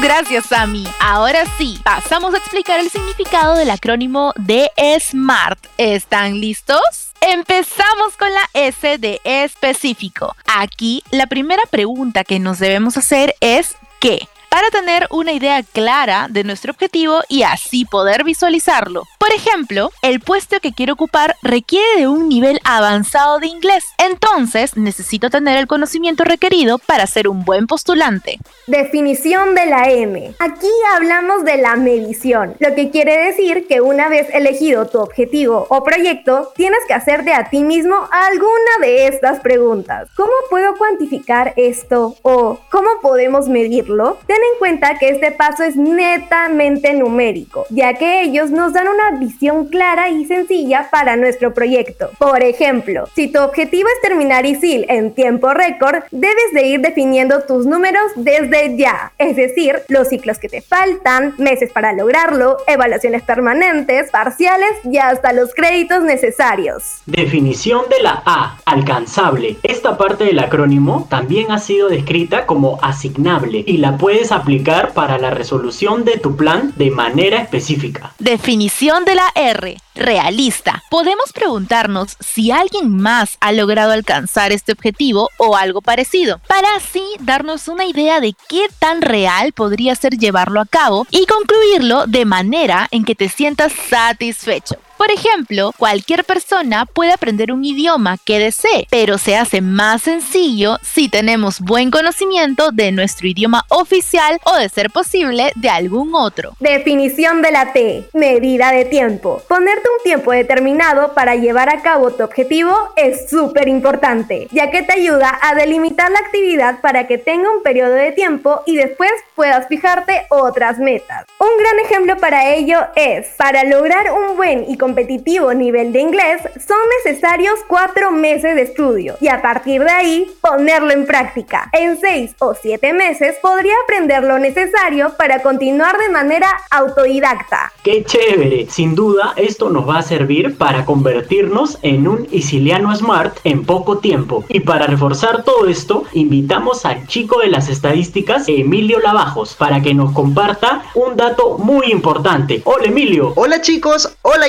Gracias, 0.00 0.46
Sammy. 0.46 0.86
Ahora 1.00 1.44
sí, 1.56 1.80
pasamos 1.84 2.34
a 2.34 2.38
explicar 2.38 2.80
el 2.80 2.90
significado 2.90 3.54
del 3.54 3.70
acrónimo 3.70 4.32
de 4.36 4.70
SMART. 5.00 5.58
¿Están 5.78 6.40
listos? 6.40 6.80
Empezamos 7.20 8.16
con 8.18 8.32
la 8.32 8.48
S 8.54 8.98
de 8.98 9.20
específico. 9.24 10.36
Aquí 10.46 11.02
la 11.10 11.26
primera 11.26 11.62
pregunta 11.70 12.24
que 12.24 12.38
nos 12.38 12.58
debemos 12.58 12.96
hacer 12.96 13.34
es 13.40 13.76
¿qué? 14.00 14.28
para 14.48 14.70
tener 14.70 15.06
una 15.10 15.32
idea 15.32 15.62
clara 15.62 16.26
de 16.30 16.44
nuestro 16.44 16.72
objetivo 16.72 17.20
y 17.28 17.42
así 17.42 17.84
poder 17.84 18.24
visualizarlo. 18.24 19.04
Por 19.28 19.36
ejemplo, 19.36 19.90
el 20.00 20.20
puesto 20.20 20.58
que 20.58 20.72
quiero 20.72 20.94
ocupar 20.94 21.36
requiere 21.42 21.98
de 21.98 22.08
un 22.08 22.30
nivel 22.30 22.60
avanzado 22.64 23.40
de 23.40 23.46
inglés, 23.46 23.84
entonces 23.98 24.74
necesito 24.78 25.28
tener 25.28 25.58
el 25.58 25.66
conocimiento 25.66 26.24
requerido 26.24 26.78
para 26.78 27.06
ser 27.06 27.28
un 27.28 27.44
buen 27.44 27.66
postulante. 27.66 28.38
Definición 28.66 29.54
de 29.54 29.66
la 29.66 29.90
M. 29.90 30.32
Aquí 30.38 30.70
hablamos 30.94 31.44
de 31.44 31.58
la 31.58 31.76
medición, 31.76 32.54
lo 32.58 32.74
que 32.74 32.90
quiere 32.90 33.26
decir 33.26 33.66
que 33.66 33.82
una 33.82 34.08
vez 34.08 34.28
elegido 34.32 34.86
tu 34.86 34.98
objetivo 34.98 35.66
o 35.68 35.84
proyecto, 35.84 36.50
tienes 36.56 36.80
que 36.88 36.94
hacerte 36.94 37.34
a 37.34 37.50
ti 37.50 37.64
mismo 37.64 38.08
alguna 38.10 38.78
de 38.80 39.08
estas 39.08 39.40
preguntas. 39.40 40.08
¿Cómo 40.16 40.32
puedo 40.48 40.74
cuantificar 40.78 41.52
esto? 41.56 42.16
¿O 42.22 42.60
cómo 42.70 42.88
podemos 43.02 43.46
medirlo? 43.46 44.16
Ten 44.26 44.38
en 44.38 44.58
cuenta 44.58 44.98
que 44.98 45.10
este 45.10 45.32
paso 45.32 45.64
es 45.64 45.76
netamente 45.76 46.94
numérico, 46.94 47.66
ya 47.68 47.92
que 47.92 48.22
ellos 48.22 48.50
nos 48.50 48.72
dan 48.72 48.88
una 48.88 49.17
visión 49.18 49.66
clara 49.66 50.08
y 50.10 50.24
sencilla 50.24 50.88
para 50.90 51.16
nuestro 51.16 51.54
proyecto. 51.54 52.10
Por 52.18 52.42
ejemplo, 52.42 53.04
si 53.14 53.28
tu 53.28 53.40
objetivo 53.40 53.88
es 53.88 54.00
terminar 54.00 54.46
ISIL 54.46 54.86
en 54.88 55.14
tiempo 55.14 55.52
récord, 55.52 56.02
debes 56.10 56.52
de 56.52 56.66
ir 56.66 56.80
definiendo 56.80 57.42
tus 57.42 57.66
números 57.66 58.04
desde 58.16 58.76
ya, 58.76 59.12
es 59.18 59.36
decir, 59.36 59.82
los 59.88 60.08
ciclos 60.08 60.38
que 60.38 60.48
te 60.48 60.60
faltan, 60.60 61.34
meses 61.38 61.70
para 61.72 61.92
lograrlo, 61.92 62.58
evaluaciones 62.66 63.22
permanentes, 63.22 64.10
parciales 64.10 64.70
y 64.84 64.98
hasta 64.98 65.32
los 65.32 65.54
créditos 65.54 66.02
necesarios. 66.02 66.82
Definición 67.06 67.82
de 67.88 68.02
la 68.02 68.22
A, 68.24 68.58
alcanzable. 68.64 69.56
Esta 69.62 69.96
parte 69.96 70.24
del 70.24 70.38
acrónimo 70.38 71.06
también 71.10 71.50
ha 71.50 71.58
sido 71.58 71.88
descrita 71.88 72.46
como 72.46 72.78
asignable 72.82 73.64
y 73.66 73.78
la 73.78 73.96
puedes 73.96 74.32
aplicar 74.32 74.92
para 74.92 75.18
la 75.18 75.30
resolución 75.30 76.04
de 76.04 76.18
tu 76.18 76.36
plan 76.36 76.72
de 76.76 76.90
manera 76.90 77.40
específica. 77.40 78.12
Definición 78.18 79.04
la 79.14 79.30
R, 79.34 79.76
realista. 79.94 80.82
Podemos 80.90 81.32
preguntarnos 81.32 82.16
si 82.20 82.50
alguien 82.50 82.96
más 82.96 83.36
ha 83.40 83.52
logrado 83.52 83.92
alcanzar 83.92 84.52
este 84.52 84.72
objetivo 84.72 85.30
o 85.38 85.56
algo 85.56 85.82
parecido, 85.82 86.40
para 86.46 86.68
así 86.76 87.04
darnos 87.20 87.68
una 87.68 87.84
idea 87.84 88.20
de 88.20 88.34
qué 88.48 88.66
tan 88.78 89.02
real 89.02 89.52
podría 89.52 89.94
ser 89.94 90.18
llevarlo 90.18 90.60
a 90.60 90.66
cabo 90.66 91.06
y 91.10 91.26
concluirlo 91.26 92.06
de 92.06 92.24
manera 92.24 92.88
en 92.90 93.04
que 93.04 93.14
te 93.14 93.28
sientas 93.28 93.72
satisfecho. 93.88 94.76
Por 94.98 95.12
ejemplo, 95.12 95.72
cualquier 95.78 96.24
persona 96.24 96.84
puede 96.84 97.12
aprender 97.12 97.52
un 97.52 97.64
idioma 97.64 98.16
que 98.18 98.40
desee, 98.40 98.88
pero 98.90 99.16
se 99.16 99.36
hace 99.36 99.60
más 99.60 100.02
sencillo 100.02 100.78
si 100.82 101.08
tenemos 101.08 101.60
buen 101.60 101.92
conocimiento 101.92 102.72
de 102.72 102.90
nuestro 102.90 103.28
idioma 103.28 103.64
oficial 103.68 104.40
o 104.44 104.56
de 104.56 104.68
ser 104.68 104.90
posible 104.90 105.52
de 105.54 105.70
algún 105.70 106.16
otro. 106.16 106.54
Definición 106.58 107.42
de 107.42 107.52
la 107.52 107.72
T. 107.72 108.08
Medida 108.12 108.72
de 108.72 108.86
tiempo. 108.86 109.40
Ponerte 109.48 109.88
un 109.88 110.02
tiempo 110.02 110.32
determinado 110.32 111.14
para 111.14 111.36
llevar 111.36 111.68
a 111.68 111.80
cabo 111.80 112.10
tu 112.10 112.24
objetivo 112.24 112.74
es 112.96 113.30
súper 113.30 113.68
importante, 113.68 114.48
ya 114.50 114.72
que 114.72 114.82
te 114.82 114.94
ayuda 114.94 115.38
a 115.42 115.54
delimitar 115.54 116.10
la 116.10 116.18
actividad 116.18 116.80
para 116.80 117.06
que 117.06 117.18
tenga 117.18 117.48
un 117.52 117.62
periodo 117.62 117.94
de 117.94 118.10
tiempo 118.10 118.62
y 118.66 118.74
después 118.74 119.12
puedas 119.36 119.68
fijarte 119.68 120.26
otras 120.28 120.80
metas. 120.80 121.26
Un 121.38 121.56
gran 121.56 121.78
ejemplo 121.86 122.16
para 122.16 122.52
ello 122.52 122.80
es, 122.96 123.28
para 123.36 123.62
lograr 123.62 124.10
un 124.10 124.36
buen 124.36 124.64
y 124.68 124.76
competitivo 124.88 125.52
nivel 125.52 125.92
de 125.92 126.00
inglés, 126.00 126.40
son 126.66 126.78
necesarios 127.04 127.60
cuatro 127.68 128.10
meses 128.10 128.54
de 128.54 128.62
estudio 128.62 129.16
y 129.20 129.28
a 129.28 129.42
partir 129.42 129.82
de 129.84 129.90
ahí 129.90 130.26
ponerlo 130.40 130.92
en 130.92 131.04
práctica. 131.04 131.68
En 131.74 132.00
seis 132.00 132.34
o 132.38 132.54
siete 132.54 132.94
meses 132.94 133.36
podría 133.42 133.74
aprender 133.84 134.24
lo 134.24 134.38
necesario 134.38 135.12
para 135.18 135.42
continuar 135.42 135.98
de 135.98 136.08
manera 136.08 136.48
autodidacta. 136.70 137.70
¡Qué 137.84 138.02
chévere! 138.02 138.66
Sin 138.70 138.94
duda, 138.94 139.34
esto 139.36 139.68
nos 139.68 139.86
va 139.86 139.98
a 139.98 140.02
servir 140.02 140.56
para 140.56 140.86
convertirnos 140.86 141.78
en 141.82 142.08
un 142.08 142.26
Isiliano 142.30 142.94
Smart 142.96 143.36
en 143.44 143.66
poco 143.66 143.98
tiempo. 143.98 144.44
Y 144.48 144.60
para 144.60 144.86
reforzar 144.86 145.44
todo 145.44 145.66
esto, 145.66 146.04
invitamos 146.14 146.86
al 146.86 147.06
chico 147.06 147.40
de 147.40 147.48
las 147.48 147.68
estadísticas, 147.68 148.48
Emilio 148.48 149.00
Lavajos, 149.00 149.54
para 149.54 149.82
que 149.82 149.92
nos 149.92 150.12
comparta 150.12 150.82
un 150.94 151.14
dato 151.14 151.58
muy 151.58 151.92
importante. 151.92 152.62
Hola 152.64 152.86
Emilio. 152.86 153.34
Hola 153.36 153.60
chicos, 153.60 154.16
hola 154.22 154.48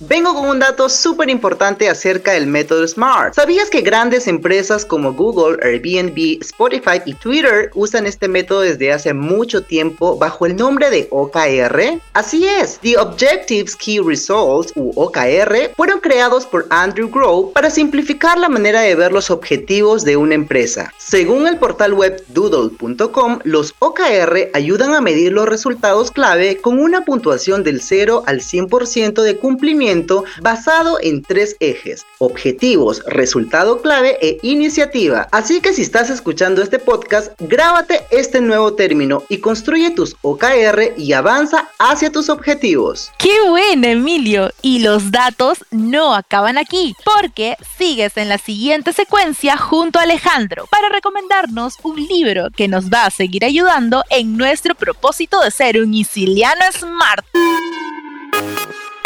Vengo 0.00 0.34
con 0.34 0.48
un 0.48 0.60
dato 0.60 0.88
súper 0.88 1.28
importante 1.28 1.86
acerca 1.86 2.32
del 2.32 2.46
método 2.46 2.88
SMART. 2.88 3.34
¿Sabías 3.34 3.68
que 3.68 3.82
grandes 3.82 4.26
empresas 4.26 4.86
como 4.86 5.12
Google, 5.12 5.58
Airbnb, 5.62 6.40
Spotify 6.40 7.02
y 7.04 7.12
Twitter 7.12 7.70
usan 7.74 8.06
este 8.06 8.28
método 8.28 8.62
desde 8.62 8.90
hace 8.92 9.12
mucho 9.12 9.62
tiempo 9.62 10.16
bajo 10.16 10.46
el 10.46 10.56
nombre 10.56 10.88
de 10.88 11.06
OKR? 11.10 12.00
Así 12.14 12.46
es, 12.46 12.78
The 12.78 12.96
Objectives 12.96 13.76
Key 13.76 13.98
Results, 13.98 14.72
u 14.74 14.90
OKR, 14.96 15.74
fueron 15.76 16.00
creados 16.00 16.46
por 16.46 16.66
Andrew 16.70 17.10
Grove 17.10 17.52
para 17.52 17.68
simplificar 17.68 18.38
la 18.38 18.48
manera 18.48 18.80
de 18.80 18.94
ver 18.94 19.12
los 19.12 19.30
objetivos 19.30 20.02
de 20.02 20.16
una 20.16 20.34
empresa. 20.34 20.90
Según 20.96 21.46
el 21.46 21.58
portal 21.58 21.92
web 21.92 22.24
doodle.com, 22.28 23.40
los 23.44 23.74
OKR 23.80 24.50
ayudan 24.54 24.94
a 24.94 25.02
medir 25.02 25.32
los 25.32 25.46
resultados 25.46 26.10
clave 26.10 26.56
con 26.56 26.78
una 26.78 27.04
puntuación 27.04 27.62
del 27.62 27.82
0 27.82 28.22
al 28.26 28.40
100% 28.40 29.20
de 29.20 29.41
cumplimiento 29.42 30.24
basado 30.40 30.98
en 31.02 31.20
tres 31.20 31.56
ejes, 31.58 32.06
objetivos, 32.18 33.02
resultado 33.06 33.82
clave 33.82 34.16
e 34.22 34.38
iniciativa. 34.42 35.26
Así 35.32 35.60
que 35.60 35.72
si 35.72 35.82
estás 35.82 36.10
escuchando 36.10 36.62
este 36.62 36.78
podcast, 36.78 37.32
grábate 37.40 38.06
este 38.12 38.40
nuevo 38.40 38.74
término 38.74 39.24
y 39.28 39.38
construye 39.38 39.90
tus 39.90 40.14
OKR 40.22 40.94
y 40.96 41.12
avanza 41.12 41.68
hacia 41.80 42.12
tus 42.12 42.28
objetivos. 42.28 43.10
¡Qué 43.18 43.36
bueno, 43.48 43.88
Emilio! 43.88 44.50
Y 44.62 44.78
los 44.78 45.10
datos 45.10 45.64
no 45.72 46.14
acaban 46.14 46.56
aquí, 46.56 46.94
porque 47.04 47.56
sigues 47.76 48.16
en 48.16 48.28
la 48.28 48.38
siguiente 48.38 48.92
secuencia 48.92 49.56
junto 49.56 49.98
a 49.98 50.02
Alejandro 50.02 50.66
para 50.70 50.88
recomendarnos 50.88 51.78
un 51.82 51.96
libro 51.96 52.48
que 52.56 52.68
nos 52.68 52.90
va 52.90 53.06
a 53.06 53.10
seguir 53.10 53.44
ayudando 53.44 54.04
en 54.08 54.36
nuestro 54.36 54.76
propósito 54.76 55.40
de 55.40 55.50
ser 55.50 55.82
un 55.82 55.92
Isiliano 55.94 56.62
Smart. 56.72 57.24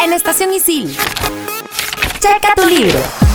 En 0.07 0.13
Estación 0.13 0.53
Isil. 0.53 0.97
Checa 2.21 2.55
tu 2.55 2.69
libro. 2.69 3.26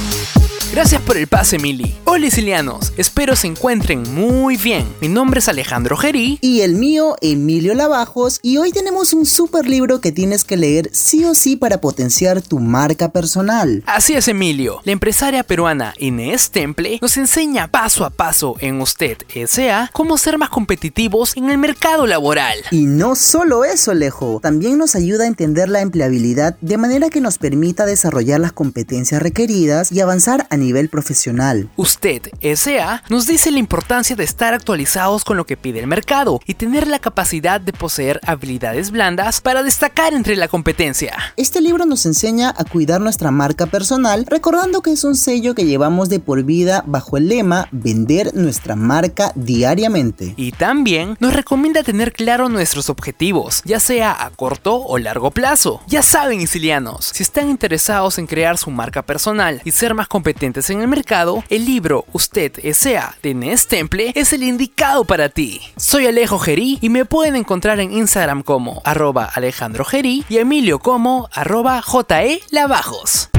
Gracias 0.72 1.02
por 1.02 1.18
el 1.18 1.28
pase, 1.28 1.60
Mili. 1.60 1.94
Hola, 2.06 2.30
Sicilianos. 2.30 2.94
Espero 2.96 3.36
se 3.36 3.48
encuentren 3.48 4.04
muy 4.14 4.56
bien. 4.56 4.88
Mi 5.02 5.10
nombre 5.10 5.40
es 5.40 5.50
Alejandro 5.50 5.98
Gerí. 5.98 6.40
Y 6.40 6.62
el 6.62 6.76
mío, 6.76 7.18
Emilio 7.20 7.74
Lavajos. 7.74 8.40
Y 8.42 8.56
hoy 8.56 8.72
tenemos 8.72 9.12
un 9.12 9.26
super 9.26 9.68
libro 9.68 10.00
que 10.00 10.14
tienes 10.14 10.46
que 10.46 10.56
leer 10.56 10.90
sí 10.94 11.26
o 11.26 11.36
sí 11.36 11.58
para 11.58 11.82
potenciar 11.82 12.42
tu 12.42 12.60
marca 12.60 13.10
personal. 13.10 13.84
Así 13.86 14.14
es, 14.14 14.30
Emilio. 14.30 14.80
La 14.86 14.94
empresaria 14.94 15.44
peruana 15.44 15.94
Inés 15.98 16.52
Temple 16.52 17.00
nos 17.02 17.18
enseña 17.18 17.68
paso 17.68 18.06
a 18.06 18.10
paso 18.10 18.56
en 18.62 18.80
Usted 18.80 19.18
S.A. 19.36 19.90
cómo 19.92 20.18
ser 20.18 20.38
más 20.38 20.50
competitivos 20.50 21.36
en 21.36 21.50
el 21.50 21.58
mercado 21.58 22.08
laboral. 22.08 22.58
Y 22.72 22.86
no 22.86 23.16
solo 23.16 23.66
eso, 23.66 23.94
Lejo. 23.94 24.40
También 24.42 24.78
nos 24.78 24.96
ayuda 24.96 25.26
a 25.26 25.28
entender 25.28 25.68
la 25.68 25.82
empleabilidad 25.82 26.56
de 26.62 26.78
manera 26.78 27.10
que 27.10 27.20
nos 27.20 27.38
permita 27.40 27.86
desarrollar 27.86 28.40
las 28.40 28.54
competencias 28.54 29.22
requeridas 29.22 29.92
y 29.92 30.00
avanzar 30.00 30.48
a 30.50 30.61
nivel 30.62 30.88
profesional. 30.88 31.70
Usted, 31.76 32.22
S.A., 32.40 33.04
nos 33.10 33.28
dice 33.28 33.52
la 33.52 33.60
importancia 33.60 34.16
de 34.16 34.24
estar 34.24 34.54
actualizados 34.54 35.26
con 35.26 35.36
lo 35.36 35.46
que 35.46 35.58
pide 35.58 35.80
el 35.80 35.88
mercado 35.88 36.40
y 36.46 36.54
tener 36.54 36.88
la 36.88 37.00
capacidad 37.00 37.60
de 37.60 37.74
poseer 37.74 38.22
habilidades 38.26 38.92
blandas 38.92 39.42
para 39.42 39.64
destacar 39.64 40.14
entre 40.14 40.36
la 40.36 40.48
competencia. 40.48 41.18
Este 41.36 41.60
libro 41.62 41.86
nos 41.86 42.06
enseña 42.06 42.54
a 42.56 42.64
cuidar 42.64 43.02
nuestra 43.02 43.32
marca 43.32 43.66
personal, 43.66 44.26
recordando 44.28 44.82
que 44.82 44.92
es 44.92 45.04
un 45.04 45.16
sello 45.16 45.56
que 45.56 45.66
llevamos 45.66 46.10
de 46.10 46.20
por 46.20 46.44
vida 46.44 46.84
bajo 46.86 47.18
el 47.18 47.28
lema 47.28 47.68
Vender 47.72 48.34
nuestra 48.36 48.76
marca 48.76 49.32
diariamente. 49.36 50.34
Y 50.38 50.52
también 50.52 51.18
nos 51.20 51.34
recomienda 51.34 51.84
tener 51.84 52.14
claro 52.14 52.50
nuestros 52.50 52.90
objetivos, 52.90 53.62
ya 53.66 53.80
sea 53.80 54.12
a 54.24 54.30
corto 54.30 54.76
o 54.76 54.98
largo 54.98 55.32
plazo. 55.32 55.82
Ya 55.88 56.02
saben, 56.02 56.42
isilianos, 56.42 57.12
si 57.14 57.24
están 57.24 57.50
interesados 57.50 58.18
en 58.18 58.28
crear 58.28 58.58
su 58.58 58.70
marca 58.72 59.02
personal 59.02 59.62
y 59.64 59.72
ser 59.72 59.94
más 59.94 60.08
competentes 60.08 60.51
en 60.54 60.82
el 60.82 60.88
mercado, 60.90 61.44
el 61.50 61.66
libro 61.66 62.06
Usted 62.12 62.52
S.A. 62.62 63.16
de 63.24 63.34
Nes 63.34 63.68
Temple 63.68 64.12
es 64.16 64.34
el 64.34 64.44
indicado 64.44 65.06
para 65.06 65.30
ti. 65.30 65.62
Soy 65.78 66.08
Alejo 66.08 66.40
Gerí 66.40 66.78
y 66.82 66.90
me 66.90 67.06
pueden 67.06 67.38
encontrar 67.38 67.80
en 67.80 67.94
Instagram 67.94 68.44
como 68.44 68.82
arroba 68.84 69.30
Alejandro 69.34 69.86
Gerí 69.86 70.26
y 70.28 70.38
Emilio 70.38 70.80
como 70.80 71.30
arroba 71.32 71.82
JE 71.82 72.42
Lavajos. 72.50 73.30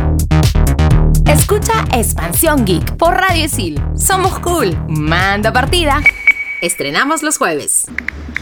Escucha 1.26 1.84
Expansión 1.92 2.64
Geek 2.64 2.96
por 2.96 3.12
Radio 3.14 3.44
Isil. 3.44 3.82
Somos 3.94 4.38
cool. 4.38 4.74
Manda 4.88 5.52
partida. 5.52 6.00
Estrenamos 6.62 7.22
los 7.22 7.36
jueves. 7.36 7.82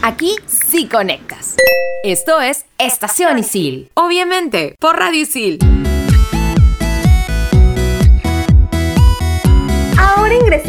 Aquí 0.01 0.37
sí 0.45 0.87
conectas. 0.87 1.57
Esto 2.03 2.39
es 2.39 2.65
Estación 2.77 3.37
Isil. 3.37 3.91
Obviamente, 3.95 4.75
por 4.79 4.95
Radio 4.95 5.21
Isil. 5.21 5.59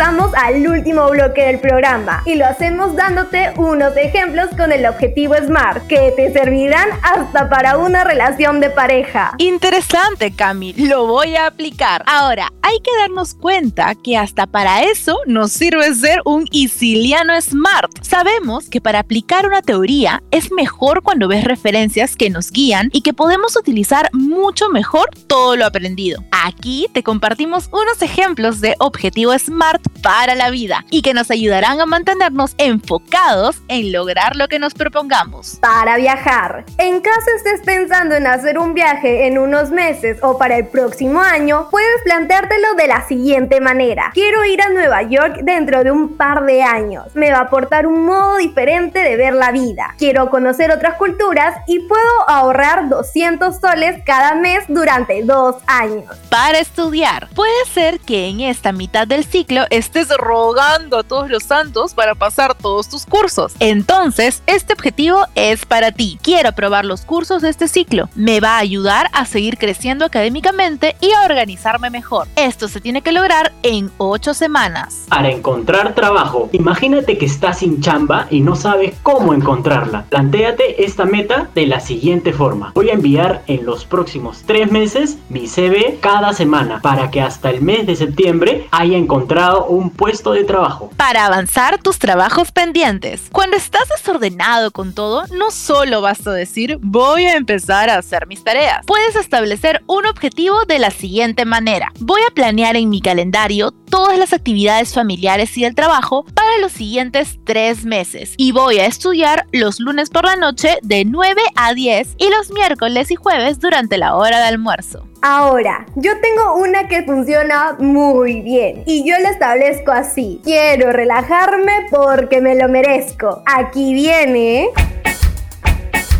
Ingresamos 0.03 0.35
al 0.35 0.67
último 0.67 1.09
bloque 1.11 1.47
del 1.47 1.61
programa 1.61 2.25
y 2.27 2.35
lo 2.35 2.45
hacemos 2.45 2.97
dándote 2.97 3.53
unos 3.57 3.97
ejemplos 3.97 4.49
con 4.57 4.73
el 4.73 4.85
objetivo 4.85 5.37
SMART 5.37 5.87
que 5.87 6.13
te 6.17 6.33
servirán 6.33 6.89
hasta 7.05 7.49
para 7.49 7.77
una 7.79 8.03
relación 8.03 8.59
de 8.59 8.71
pareja. 8.71 9.33
Interesante, 9.39 10.35
Cami, 10.35 10.73
lo 10.73 11.07
voy 11.07 11.37
a 11.37 11.47
aplicar. 11.47 12.03
Ahora, 12.09 12.49
hay 12.63 12.81
que 12.81 12.91
darnos 12.99 13.35
cuenta 13.35 13.95
que 13.95 14.17
hasta 14.17 14.49
para 14.49 14.83
eso 14.83 15.17
nos 15.27 15.53
sirve 15.53 15.95
ser 15.95 16.21
un 16.25 16.47
isiliano 16.51 17.41
smart. 17.41 17.93
Sabemos 18.01 18.69
que 18.69 18.81
para 18.81 18.99
aplicar 18.99 19.47
una 19.47 19.63
teoría 19.63 20.21
es 20.33 20.51
mejor 20.51 21.03
cuando 21.03 21.29
ves 21.29 21.45
referencias 21.45 22.17
que 22.17 22.29
nos 22.29 22.51
guían 22.51 22.91
y 22.93 23.03
que 23.03 23.13
podemos 23.13 23.57
utilizar 23.57 24.09
mucho 24.13 24.69
mejor 24.69 25.11
todo 25.29 25.55
lo 25.55 25.65
aprendido. 25.65 26.25
Aquí 26.33 26.89
te 26.93 27.05
compartimos 27.05 27.69
unos 27.73 28.03
ejemplos 28.03 28.61
de 28.61 28.75
objetivo 28.81 29.39
SMART 29.39 29.92
para 30.03 30.35
la 30.35 30.51
vida 30.51 30.85
y 30.91 31.03
que 31.03 31.15
nos 31.15 31.31
ayudarán 31.31 31.81
a 31.81 31.87
mantenernos 31.87 32.55
enfocados 32.59 33.63
en 33.69 33.93
lograr 33.93 34.37
lo 34.37 34.49
que 34.49 34.59
nos 34.59 34.75
propongamos. 34.75 35.59
Para 35.61 35.97
viajar. 35.97 36.65
En 36.79 37.01
caso 37.01 37.27
estés 37.37 37.61
pensando 37.63 38.15
en 38.15 38.27
hacer 38.27 38.59
un 38.59 38.75
viaje 38.75 39.27
en 39.27 39.39
unos 39.39 39.71
meses 39.71 40.19
o 40.23 40.39
para 40.39 40.57
el 40.59 40.67
próximo 40.67 41.21
año, 41.21 41.69
puedes 41.71 42.03
planteártelo 42.05 42.75
de 42.75 42.89
la 42.89 43.07
siguiente 43.07 43.61
manera. 43.61 44.11
Quiero 44.15 44.45
ir 44.45 44.63
a 44.63 44.71
Nueva 44.71 45.03
York 45.03 45.41
dentro 45.43 45.85
de 45.85 45.91
un 45.91 46.17
par 46.17 46.45
de 46.45 46.63
años. 46.63 47.07
Me 47.15 47.31
va 47.31 47.39
a 47.39 47.43
aportar 47.43 47.87
un 47.87 48.05
modo 48.05 48.37
diferente 48.37 49.01
de 49.01 49.17
ver 49.17 49.35
la 49.35 49.53
vida. 49.53 49.95
Quiero 49.99 50.31
conocer 50.31 50.71
otras 50.71 50.95
culturas 50.95 51.57
y 51.67 51.81
puedo 51.81 52.29
ahorrar 52.29 52.89
200 52.89 53.61
soles 53.61 54.03
cada 54.05 54.35
mes 54.35 54.65
durante 54.69 55.23
dos 55.23 55.57
años. 55.67 56.05
para 56.29 56.59
estudiar. 56.59 57.29
Puede 57.35 57.65
ser 57.73 58.01
que 58.01 58.29
en 58.29 58.41
esta 58.41 58.73
mitad 58.73 59.07
del 59.07 59.25
ciclo 59.25 59.65
estés 59.83 60.09
rogando 60.17 60.99
a 60.99 61.03
todos 61.03 61.29
los 61.29 61.43
santos 61.43 61.93
para 61.93 62.15
pasar 62.15 62.55
todos 62.55 62.89
tus 62.89 63.05
cursos. 63.05 63.53
Entonces, 63.59 64.43
este 64.47 64.73
objetivo 64.73 65.27
es 65.35 65.67
para 65.67 65.91
ti. 65.91 66.21
Quiero 66.23 66.51
aprobar 66.51 66.85
los 66.85 67.03
cursos 67.03 67.43
de 67.43 67.49
este 67.49 67.67
ciclo. 67.67 68.09
Me 68.15 68.39
va 68.39 68.57
a 68.57 68.59
ayudar 68.59 69.11
a 69.13 69.27
seguir 69.27 69.59
creciendo 69.59 70.05
académicamente 70.05 70.95
y 71.01 71.11
a 71.13 71.25
organizarme 71.25 71.91
mejor. 71.91 72.29
Esto 72.37 72.69
se 72.69 72.81
tiene 72.81 73.03
que 73.03 73.11
lograr 73.11 73.53
en 73.65 73.91
8 73.99 74.35
semanas. 74.35 75.07
Para 75.09 75.31
encontrar 75.31 75.95
trabajo, 75.95 76.49
imagínate 76.53 77.19
que 77.19 77.27
estás 77.27 77.59
sin 77.59 77.81
chamba 77.81 78.29
y 78.31 78.41
no 78.41 78.55
sabes 78.55 78.95
cómo 79.03 79.35
encontrarla. 79.35 80.05
Plantéate 80.11 80.85
esta 80.85 81.05
meta 81.05 81.49
de 81.57 81.67
la 81.67 81.81
siguiente 81.81 82.33
forma. 82.33 82.71
Voy 82.77 82.91
a 82.91 82.95
enviar 82.95 83.43
en 83.49 83.67
los 83.67 83.85
próximos 83.85 84.45
3 84.47 84.71
meses 84.71 85.19
mi 85.29 85.49
CV 85.49 85.99
cada 86.01 86.33
semana 86.33 86.81
para 86.81 87.11
que 87.11 87.21
hasta 87.21 87.51
el 87.51 87.63
mes 87.63 87.85
de 87.85 87.97
septiembre 87.97 88.69
haya 88.71 88.97
encontrado 88.97 89.72
un 89.73 89.91
puesto 89.91 90.33
de 90.33 90.45
trabajo. 90.45 90.91
Para 90.97 91.27
avanzar 91.27 91.83
tus 91.83 91.99
trabajos 91.99 92.53
pendientes. 92.53 93.29
Cuando 93.33 93.57
estás 93.57 93.89
desordenado 93.89 94.71
con 94.71 94.95
todo, 94.95 95.25
no 95.29 95.51
solo 95.51 96.01
basta 96.01 96.33
decir 96.33 96.79
voy 96.81 97.25
a 97.25 97.37
empezar 97.37 97.91
a 97.91 97.99
hacer 97.99 98.27
mis 98.27 98.45
tareas. 98.45 98.85
Puedes 98.87 99.17
establecer 99.17 99.83
un 99.87 100.07
objetivo 100.07 100.65
de 100.67 100.79
la 100.79 100.91
siguiente 100.91 101.45
manera. 101.45 101.93
Voy 102.01 102.21
a 102.29 102.35
planear 102.35 102.77
en 102.77 102.89
mi 102.89 103.01
calendario 103.01 103.71
todas 103.71 104.19
las 104.19 104.33
actividades 104.33 104.95
familiares 104.95 105.57
y 105.57 105.63
del 105.63 105.75
trabajo 105.75 106.25
para 106.35 106.59
los 106.59 106.73
siguientes 106.73 107.39
tres 107.45 107.85
meses 107.85 108.35
y 108.37 108.53
voy 108.53 108.79
a 108.79 108.87
estudiar 108.87 109.47
los 109.53 109.81
lunes 109.81 110.11
por 110.11 110.25
la 110.25 110.37
noche 110.37 110.79
de 110.83 111.05
9 111.05 111.41
a 111.57 111.75
10 111.75 112.17
y 112.19 112.31
los 112.31 112.51
miércoles 112.51 113.11
y 113.11 113.17
jueves 113.17 113.61
durante 113.61 113.99
la 113.99 114.17
hora 114.17 114.39
de 114.39 114.47
almuerzo. 114.47 115.12
Ahora, 115.25 115.87
yo 115.95 116.21
tengo 116.21 116.57
una 116.57 116.89
que 116.89 117.05
funciona 117.05 117.77
muy 117.79 118.41
bien 118.41 118.83
y 118.87 119.09
yo 119.09 119.17
la 119.21 119.31
establezco 119.31 119.93
así. 119.93 120.41
Quiero 120.43 120.91
relajarme 120.91 121.87
porque 121.93 122.41
me 122.41 122.57
lo 122.57 122.69
merezco. 122.69 123.41
Aquí 123.47 123.95
viene... 123.95 124.69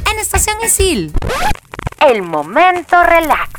En 0.09 0.19
Estación 0.21 0.57
Isil. 0.63 1.13
El 1.99 2.23
momento 2.23 3.03
relax. 3.03 3.51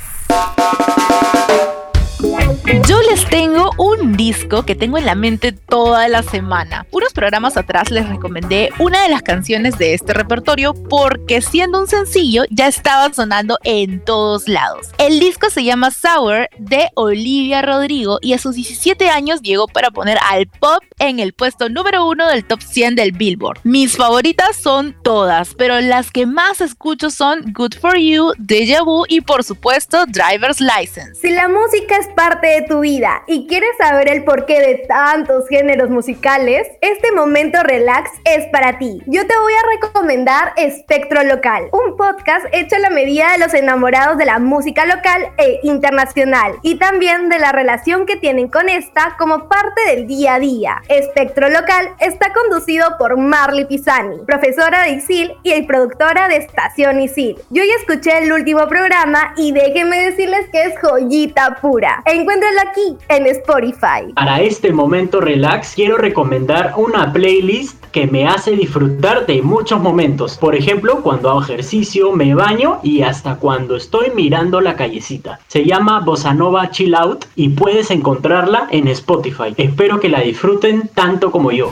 Les 3.09 3.25
tengo 3.25 3.71
un 3.77 4.15
disco 4.15 4.63
que 4.63 4.75
tengo 4.75 4.97
en 4.97 5.05
la 5.05 5.15
mente 5.15 5.51
toda 5.51 6.07
la 6.07 6.23
semana. 6.23 6.85
Unos 6.91 7.11
programas 7.11 7.57
atrás 7.57 7.91
les 7.91 8.07
recomendé 8.07 8.69
una 8.79 9.03
de 9.03 9.09
las 9.09 9.21
canciones 9.21 9.77
de 9.77 9.93
este 9.93 10.13
repertorio 10.13 10.73
porque 10.73 11.41
siendo 11.41 11.79
un 11.79 11.87
sencillo 11.87 12.43
ya 12.49 12.67
estaba 12.67 13.13
sonando 13.13 13.57
en 13.63 14.03
todos 14.05 14.47
lados. 14.47 14.89
El 14.99 15.19
disco 15.19 15.49
se 15.49 15.63
llama 15.63 15.91
Sour 15.91 16.47
de 16.57 16.89
Olivia 16.95 17.61
Rodrigo 17.61 18.19
y 18.21 18.33
a 18.33 18.37
sus 18.37 18.55
17 18.55 19.09
años 19.09 19.41
llegó 19.41 19.67
para 19.67 19.91
poner 19.91 20.17
al 20.29 20.47
pop 20.47 20.83
en 20.99 21.19
el 21.19 21.33
puesto 21.33 21.69
número 21.69 22.07
uno 22.07 22.27
del 22.29 22.45
top 22.45 22.61
100 22.61 22.95
del 22.95 23.11
Billboard. 23.11 23.59
Mis 23.63 23.97
favoritas 23.97 24.55
son 24.55 24.95
todas, 25.03 25.55
pero 25.55 25.81
las 25.81 26.11
que 26.11 26.25
más 26.25 26.61
escucho 26.61 27.09
son 27.09 27.51
Good 27.53 27.73
For 27.81 27.97
You, 27.97 28.33
Deja 28.37 28.83
Vu 28.83 29.05
y 29.09 29.21
por 29.21 29.43
supuesto 29.43 30.05
Driver's 30.05 30.61
License. 30.61 31.15
Si 31.15 31.29
la 31.31 31.49
música 31.49 31.97
es 31.97 32.07
parte 32.15 32.47
de 32.47 32.61
tu 32.61 32.79
vida 32.79 32.92
y 33.25 33.47
quieres 33.47 33.71
saber 33.79 34.07
el 34.07 34.23
porqué 34.23 34.59
de 34.59 34.85
tantos 34.87 35.47
géneros 35.49 35.89
musicales, 35.89 36.67
este 36.81 37.11
momento 37.11 37.63
relax 37.63 38.11
es 38.23 38.45
para 38.51 38.77
ti. 38.77 39.01
Yo 39.07 39.25
te 39.25 39.33
voy 39.35 39.53
a 39.53 39.87
recomendar 39.87 40.53
Espectro 40.57 41.23
Local, 41.23 41.69
un 41.71 41.97
podcast 41.97 42.45
hecho 42.51 42.75
a 42.75 42.79
la 42.79 42.91
medida 42.91 43.31
de 43.31 43.39
los 43.39 43.55
enamorados 43.55 44.19
de 44.19 44.25
la 44.25 44.37
música 44.37 44.85
local 44.85 45.27
e 45.37 45.59
internacional 45.63 46.53
y 46.61 46.77
también 46.77 47.29
de 47.29 47.39
la 47.39 47.51
relación 47.51 48.05
que 48.05 48.15
tienen 48.15 48.47
con 48.47 48.69
esta 48.69 49.15
como 49.17 49.49
parte 49.49 49.81
del 49.87 50.05
día 50.05 50.35
a 50.35 50.39
día. 50.39 50.81
Espectro 50.87 51.49
Local 51.49 51.95
está 51.99 52.31
conducido 52.31 52.97
por 52.99 53.17
Marley 53.17 53.65
Pisani, 53.65 54.19
profesora 54.27 54.83
de 54.83 54.91
ISIL 54.91 55.33
y 55.41 55.59
productora 55.63 56.27
de 56.27 56.37
Estación 56.37 57.01
ISIL. 57.01 57.37
Yo 57.49 57.63
ya 57.63 57.73
escuché 57.79 58.19
el 58.19 58.31
último 58.31 58.67
programa 58.67 59.33
y 59.35 59.51
déjenme 59.51 60.11
decirles 60.11 60.47
que 60.51 60.61
es 60.61 60.79
joyita 60.79 61.57
pura. 61.59 62.03
Encuéntralo 62.05 62.59
aquí 62.69 62.82
en 63.09 63.27
Spotify. 63.27 64.11
Para 64.15 64.41
este 64.41 64.71
momento 64.71 65.21
relax 65.21 65.73
quiero 65.75 65.97
recomendar 65.97 66.73
una 66.77 67.11
playlist 67.11 67.83
que 67.91 68.07
me 68.07 68.27
hace 68.27 68.51
disfrutar 68.51 69.25
de 69.25 69.41
muchos 69.41 69.79
momentos. 69.79 70.37
Por 70.37 70.55
ejemplo, 70.55 71.01
cuando 71.01 71.29
hago 71.29 71.43
ejercicio, 71.43 72.11
me 72.11 72.33
baño 72.33 72.79
y 72.83 73.03
hasta 73.03 73.35
cuando 73.35 73.75
estoy 73.75 74.11
mirando 74.15 74.61
la 74.61 74.75
callecita. 74.75 75.39
Se 75.47 75.63
llama 75.63 75.99
Bossa 75.99 76.33
Nova 76.33 76.69
Chill 76.71 76.95
Out 76.95 77.25
y 77.35 77.49
puedes 77.49 77.91
encontrarla 77.91 78.67
en 78.71 78.87
Spotify. 78.87 79.53
Espero 79.57 79.99
que 79.99 80.09
la 80.09 80.21
disfruten 80.21 80.89
tanto 80.93 81.31
como 81.31 81.51
yo. 81.51 81.71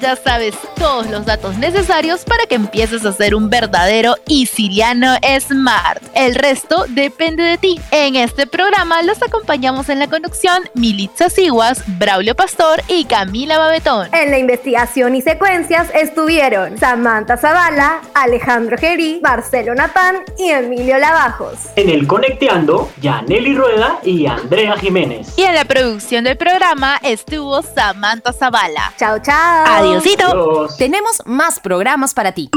Ya 0.00 0.14
sabes 0.14 0.54
todos 0.76 1.06
los 1.08 1.24
datos 1.24 1.56
necesarios 1.56 2.24
para 2.24 2.44
que 2.46 2.54
empieces 2.54 3.04
a 3.06 3.12
ser 3.12 3.34
un 3.34 3.48
verdadero 3.48 4.16
Isiliano 4.26 5.14
Smart. 5.40 6.02
El 6.14 6.34
resto 6.34 6.84
depende 6.88 7.42
de 7.42 7.56
ti. 7.56 7.80
En 7.90 8.14
este 8.14 8.46
programa 8.46 9.02
los 9.02 9.22
acompañamos 9.22 9.88
en 9.88 9.98
la 9.98 10.08
conducción 10.08 10.68
Militza 10.74 11.30
Siguas, 11.30 11.82
Braulio 11.98 12.34
Pastor 12.34 12.82
y 12.88 13.04
Camila 13.04 13.58
Babetón. 13.58 14.08
En 14.14 14.30
la 14.30 14.38
investigación 14.38 15.14
y 15.14 15.22
secuencias 15.22 15.88
estuvieron 15.94 16.76
Samantha 16.78 17.38
Zavala, 17.38 18.00
Alejandro 18.14 18.76
Gerí, 18.76 19.20
Marcelo 19.22 19.74
Natán 19.74 20.16
y 20.38 20.50
Emilio 20.50 20.98
Lavajos. 20.98 21.54
En 21.76 21.88
el 21.88 22.06
Conecteando, 22.06 22.90
Yaneli 23.00 23.54
Rueda 23.54 23.98
y 24.02 24.26
Andrea 24.26 24.76
Jiménez. 24.76 25.32
Y 25.38 25.42
en 25.42 25.54
la 25.54 25.64
producción 25.64 26.24
del 26.24 26.36
programa 26.36 26.98
estuvo 27.02 27.62
Samantha 27.62 28.32
Zavala. 28.32 28.92
Chao, 28.98 29.18
chao. 29.20 29.85
Adiosito. 29.86 30.26
Adiós. 30.26 30.76
Tenemos 30.76 31.22
más 31.26 31.60
programas 31.60 32.12
para 32.12 32.32
ti. 32.32 32.50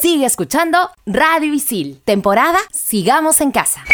Sigue 0.00 0.26
escuchando 0.26 0.90
Radio 1.06 1.54
Isil. 1.54 2.00
Temporada 2.04 2.58
Sigamos 2.72 3.40
en 3.40 3.52
Casa. 3.52 3.84